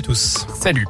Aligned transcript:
à 0.00 0.02
tous. 0.02 0.46
Salut. 0.54 0.86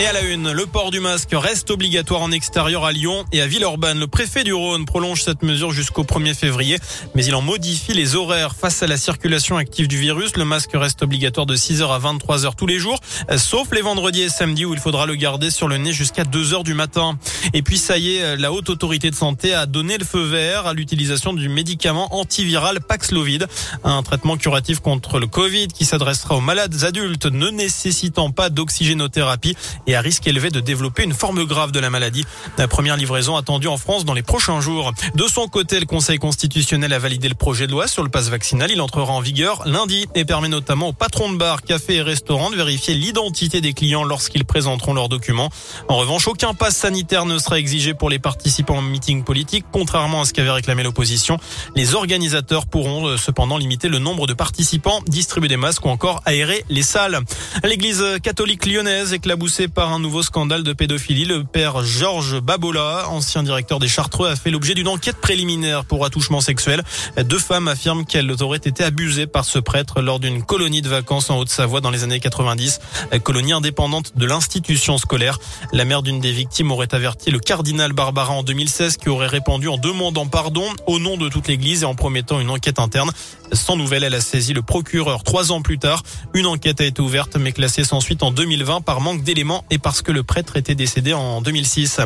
Et 0.00 0.06
à 0.06 0.12
la 0.12 0.20
une, 0.20 0.52
le 0.52 0.64
port 0.64 0.92
du 0.92 1.00
masque 1.00 1.30
reste 1.32 1.72
obligatoire 1.72 2.22
en 2.22 2.30
extérieur 2.30 2.84
à 2.84 2.92
Lyon 2.92 3.24
et 3.32 3.40
à 3.40 3.48
Villeurbanne. 3.48 3.98
Le 3.98 4.06
préfet 4.06 4.44
du 4.44 4.52
Rhône 4.52 4.84
prolonge 4.84 5.24
cette 5.24 5.42
mesure 5.42 5.72
jusqu'au 5.72 6.04
1er 6.04 6.34
février, 6.34 6.78
mais 7.16 7.24
il 7.24 7.34
en 7.34 7.42
modifie 7.42 7.94
les 7.94 8.14
horaires 8.14 8.54
face 8.54 8.80
à 8.84 8.86
la 8.86 8.96
circulation 8.96 9.56
active 9.56 9.88
du 9.88 9.98
virus. 9.98 10.36
Le 10.36 10.44
masque 10.44 10.70
reste 10.74 11.02
obligatoire 11.02 11.46
de 11.46 11.56
6h 11.56 11.82
à 11.88 11.98
23h 11.98 12.54
tous 12.56 12.68
les 12.68 12.78
jours, 12.78 13.00
sauf 13.38 13.72
les 13.72 13.80
vendredis 13.80 14.22
et 14.22 14.28
samedis 14.28 14.66
où 14.66 14.72
il 14.72 14.78
faudra 14.78 15.04
le 15.04 15.16
garder 15.16 15.50
sur 15.50 15.66
le 15.66 15.78
nez 15.78 15.92
jusqu'à 15.92 16.22
2h 16.22 16.62
du 16.62 16.74
matin. 16.74 17.18
Et 17.52 17.62
puis 17.62 17.76
ça 17.76 17.98
y 17.98 18.14
est, 18.14 18.36
la 18.36 18.52
haute 18.52 18.70
autorité 18.70 19.10
de 19.10 19.16
santé 19.16 19.52
a 19.52 19.66
donné 19.66 19.98
le 19.98 20.04
feu 20.04 20.22
vert 20.22 20.68
à 20.68 20.74
l'utilisation 20.74 21.32
du 21.32 21.48
médicament 21.48 22.14
antiviral 22.14 22.80
Paxlovid, 22.80 23.48
un 23.82 24.04
traitement 24.04 24.36
curatif 24.36 24.78
contre 24.78 25.18
le 25.18 25.26
Covid 25.26 25.66
qui 25.66 25.84
s'adressera 25.84 26.36
aux 26.36 26.40
malades 26.40 26.84
adultes 26.84 27.26
ne 27.26 27.48
nécessitant 27.48 28.30
pas 28.30 28.48
d'oxygénothérapie 28.48 29.56
et 29.88 29.96
à 29.96 30.00
risque 30.00 30.26
élevé 30.26 30.50
de 30.50 30.60
développer 30.60 31.02
une 31.02 31.14
forme 31.14 31.44
grave 31.44 31.72
de 31.72 31.80
la 31.80 31.90
maladie. 31.90 32.24
La 32.58 32.68
première 32.68 32.96
livraison 32.96 33.36
attendue 33.36 33.66
en 33.66 33.78
France 33.78 34.04
dans 34.04 34.12
les 34.12 34.22
prochains 34.22 34.60
jours. 34.60 34.92
De 35.14 35.24
son 35.24 35.48
côté, 35.48 35.80
le 35.80 35.86
Conseil 35.86 36.18
constitutionnel 36.18 36.92
a 36.92 36.98
validé 36.98 37.28
le 37.28 37.34
projet 37.34 37.66
de 37.66 37.72
loi 37.72 37.88
sur 37.88 38.02
le 38.02 38.10
passe 38.10 38.28
vaccinal. 38.28 38.70
Il 38.70 38.80
entrera 38.82 39.12
en 39.12 39.20
vigueur 39.20 39.66
lundi 39.66 40.06
et 40.14 40.26
permet 40.26 40.48
notamment 40.48 40.88
aux 40.88 40.92
patrons 40.92 41.32
de 41.32 41.38
bars, 41.38 41.62
cafés 41.62 41.96
et 41.96 42.02
restaurants 42.02 42.50
de 42.50 42.56
vérifier 42.56 42.94
l'identité 42.94 43.62
des 43.62 43.72
clients 43.72 44.04
lorsqu'ils 44.04 44.44
présenteront 44.44 44.92
leurs 44.92 45.08
documents. 45.08 45.48
En 45.88 45.96
revanche, 45.96 46.28
aucun 46.28 46.52
passe 46.52 46.76
sanitaire 46.76 47.24
ne 47.24 47.38
sera 47.38 47.58
exigé 47.58 47.94
pour 47.94 48.10
les 48.10 48.18
participants 48.18 48.78
au 48.78 48.82
meeting 48.82 49.24
politique, 49.24 49.64
contrairement 49.72 50.20
à 50.20 50.24
ce 50.26 50.34
qu'avait 50.34 50.50
réclamé 50.50 50.82
l'opposition. 50.82 51.38
Les 51.74 51.94
organisateurs 51.94 52.66
pourront 52.66 53.06
euh, 53.06 53.16
cependant 53.16 53.56
limiter 53.56 53.88
le 53.88 53.98
nombre 53.98 54.26
de 54.26 54.34
participants, 54.34 55.00
distribuer 55.06 55.48
des 55.48 55.56
masques 55.56 55.86
ou 55.86 55.88
encore 55.88 56.20
aérer 56.26 56.66
les 56.68 56.82
salles. 56.82 57.20
L'église 57.64 58.04
catholique 58.22 58.66
lyonnaise 58.66 59.14
éclaboussée 59.14 59.68
par 59.78 59.92
un 59.92 60.00
nouveau 60.00 60.24
scandale 60.24 60.64
de 60.64 60.72
pédophilie. 60.72 61.24
Le 61.24 61.44
père 61.44 61.84
Georges 61.84 62.40
Babola, 62.40 63.04
ancien 63.10 63.44
directeur 63.44 63.78
des 63.78 63.86
Chartreux, 63.86 64.28
a 64.28 64.34
fait 64.34 64.50
l'objet 64.50 64.74
d'une 64.74 64.88
enquête 64.88 65.18
préliminaire 65.18 65.84
pour 65.84 66.04
attouchement 66.04 66.40
sexuel. 66.40 66.82
Deux 67.22 67.38
femmes 67.38 67.68
affirment 67.68 68.04
qu'elles 68.04 68.42
auraient 68.42 68.58
été 68.58 68.82
abusées 68.82 69.28
par 69.28 69.44
ce 69.44 69.60
prêtre 69.60 70.02
lors 70.02 70.18
d'une 70.18 70.42
colonie 70.42 70.82
de 70.82 70.88
vacances 70.88 71.30
en 71.30 71.38
Haute-Savoie 71.38 71.80
dans 71.80 71.92
les 71.92 72.02
années 72.02 72.18
90, 72.18 72.80
colonie 73.22 73.52
indépendante 73.52 74.18
de 74.18 74.26
l'institution 74.26 74.98
scolaire. 74.98 75.38
La 75.72 75.84
mère 75.84 76.02
d'une 76.02 76.18
des 76.18 76.32
victimes 76.32 76.72
aurait 76.72 76.92
averti 76.92 77.30
le 77.30 77.38
cardinal 77.38 77.92
Barbara 77.92 78.32
en 78.32 78.42
2016 78.42 78.96
qui 78.96 79.08
aurait 79.08 79.28
répondu 79.28 79.68
en 79.68 79.78
demandant 79.78 80.26
pardon 80.26 80.64
au 80.88 80.98
nom 80.98 81.16
de 81.16 81.28
toute 81.28 81.46
l'église 81.46 81.84
et 81.84 81.86
en 81.86 81.94
promettant 81.94 82.40
une 82.40 82.50
enquête 82.50 82.80
interne. 82.80 83.12
Sans 83.52 83.76
nouvelle, 83.76 84.02
elle 84.02 84.14
a 84.14 84.20
saisi 84.20 84.52
le 84.52 84.62
procureur 84.62 85.22
trois 85.22 85.52
ans 85.52 85.62
plus 85.62 85.78
tard. 85.78 86.02
Une 86.34 86.46
enquête 86.46 86.80
a 86.80 86.84
été 86.84 87.00
ouverte 87.00 87.36
mais 87.36 87.52
classée 87.52 87.84
sans 87.84 88.00
suite 88.00 88.24
en 88.24 88.32
2020 88.32 88.80
par 88.80 89.00
manque 89.00 89.22
d'éléments 89.22 89.64
et 89.70 89.78
parce 89.78 90.02
que 90.02 90.12
le 90.12 90.22
prêtre 90.22 90.56
était 90.56 90.74
décédé 90.74 91.12
en 91.12 91.40
2006. 91.40 92.00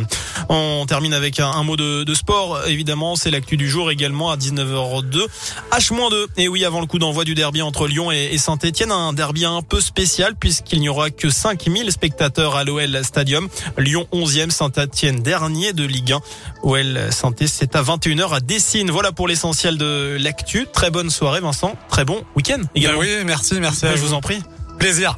On 0.48 0.84
termine 0.86 1.14
avec 1.14 1.40
un, 1.40 1.62
mot 1.62 1.76
de, 1.76 2.04
de, 2.04 2.14
sport. 2.14 2.66
Évidemment, 2.66 3.16
c'est 3.16 3.30
l'actu 3.30 3.56
du 3.56 3.68
jour 3.68 3.90
également 3.90 4.30
à 4.30 4.36
19h02. 4.36 5.26
H-2. 5.72 6.26
Et 6.36 6.48
oui, 6.48 6.64
avant 6.64 6.80
le 6.80 6.86
coup 6.86 6.98
d'envoi 6.98 7.24
du 7.24 7.34
derby 7.34 7.62
entre 7.62 7.86
Lyon 7.86 8.10
et, 8.10 8.36
Saint-Etienne, 8.38 8.92
un 8.92 9.12
derby 9.12 9.44
un 9.44 9.62
peu 9.62 9.80
spécial 9.80 10.34
puisqu'il 10.36 10.80
n'y 10.80 10.88
aura 10.88 11.10
que 11.10 11.30
5000 11.30 11.90
spectateurs 11.92 12.56
à 12.56 12.64
l'OL 12.64 13.04
Stadium. 13.04 13.48
Lyon 13.78 14.06
11e, 14.12 14.50
Saint-Etienne 14.50 15.22
dernier 15.22 15.72
de 15.72 15.84
Ligue 15.84 16.12
1. 16.12 16.20
OL 16.62 16.98
saint 17.10 17.32
c'est 17.46 17.76
à 17.76 17.82
21h 17.82 18.34
à 18.34 18.40
Dessine. 18.40 18.90
Voilà 18.90 19.12
pour 19.12 19.28
l'essentiel 19.28 19.78
de 19.78 20.16
l'actu. 20.20 20.66
Très 20.72 20.90
bonne 20.90 21.10
soirée 21.10 21.40
Vincent. 21.40 21.76
Très 21.88 22.04
bon 22.04 22.22
week-end 22.36 22.60
également. 22.74 23.00
Ben 23.00 23.18
oui, 23.18 23.24
merci, 23.24 23.54
merci. 23.60 23.86
je 23.94 24.00
vous 24.00 24.14
en 24.14 24.20
prie. 24.20 24.42
Plaisir. 24.78 25.16